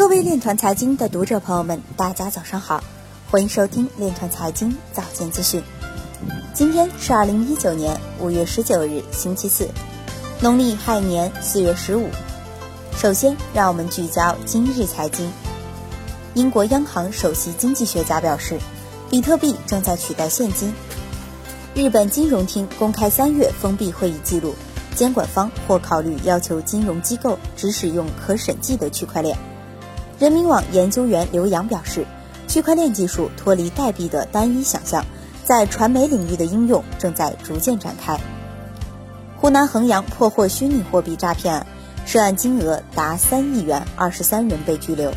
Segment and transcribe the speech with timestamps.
[0.00, 2.82] 各位链团财经的读者朋友们，大家早上好，
[3.30, 5.62] 欢迎收听链团财经早间资讯。
[6.54, 9.68] 今天是二零一九年五月十九日，星期四，
[10.40, 12.08] 农历亥年四月十五。
[12.96, 15.30] 首先，让我们聚焦今日财经。
[16.32, 18.58] 英国央行首席经济学家表示，
[19.10, 20.72] 比特币正在取代现金。
[21.74, 24.54] 日本金融厅公开三月封闭会议记录，
[24.94, 29.36] 监管方或考虑要求金融机构只使用可审计的区块链。
[30.20, 32.04] 人民网研究员刘洋表示，
[32.46, 35.02] 区块链技术脱离代币的单一想象，
[35.44, 38.20] 在传媒领域的应用正在逐渐展开。
[39.38, 41.66] 湖南衡阳破获虚拟货币诈骗案，
[42.04, 45.10] 涉案金额达三亿元，二十三人被拘留。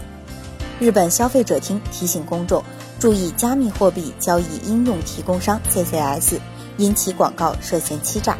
[0.79, 2.63] 日本消费者厅提醒公众
[2.97, 6.39] 注意加密货币交易应用提供商 CCS，
[6.77, 8.37] 因其广告涉嫌欺诈。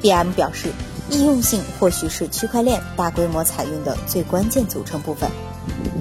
[0.00, 0.70] BM 表示，
[1.10, 5.30] 易用性或许是区块链大规模采用的最关键组成部分。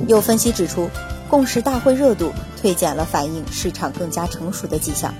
[0.07, 0.89] 有分析指出，
[1.29, 5.13] 共识大会热度推减了反映市场更加成熟的迹象。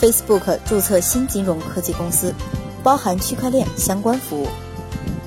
[0.00, 2.34] Facebook 注册新金融科技公司，
[2.82, 4.48] 包含区块链相关服务。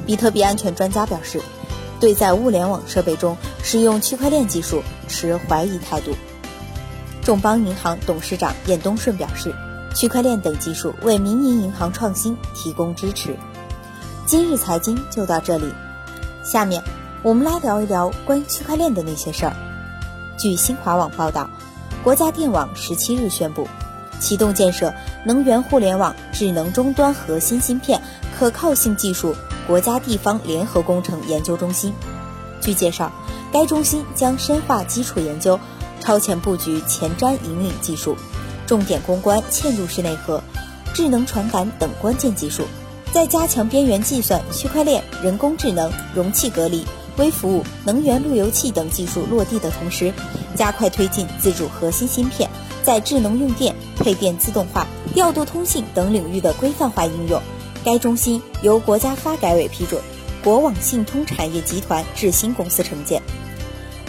[0.06, 1.42] 比特币安全专家表示，
[2.00, 6.12] 对在物联网设备中使用区块链技术持怀疑态度。
[7.24, 9.54] 众邦银行董事长晏东顺表示，
[9.96, 13.36] 区块链等技术为民营银行创新提供支持。
[14.28, 15.72] 今日财经就到这里，
[16.44, 16.82] 下面。
[17.22, 19.54] 我们来聊一聊关于区块链的那些事儿。
[20.38, 21.48] 据新华网报道，
[22.04, 23.68] 国家电网十七日宣布，
[24.20, 24.94] 启动建设
[25.26, 28.02] 能源互联网智能终端核心芯片
[28.36, 29.36] 可靠性技术
[29.68, 31.94] 国家地方联合工程研究中心。
[32.62, 33.12] 据介绍，
[33.52, 35.60] 该中心将深化基础研究、
[36.00, 38.18] 超前布局前瞻引领技术，
[38.66, 40.42] 重点攻关嵌入式内核、
[40.96, 42.64] 智能传感等关键技术，
[43.16, 46.86] 在加强边缘计算、区块链、人工智能、容器隔离。
[47.16, 50.14] 微服务、能源路由器等技术落地的同时，
[50.54, 52.50] 加快推进自主核心芯片
[52.84, 57.42] 在智能用电、配电自动化、调度通信等领域的规范化应用。
[57.86, 60.02] 该中心由国家发改委批准，
[60.44, 63.22] 国网信通产业集团智新公司承建。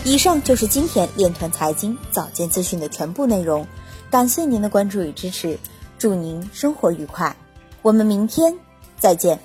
[0.02, 3.64] 以上就是今天链团财经早间资讯的全部内容，
[4.10, 5.56] 感谢您的关注与支持，
[5.96, 7.36] 祝您生活愉快，
[7.82, 8.52] 我们明天
[8.98, 9.38] 再见。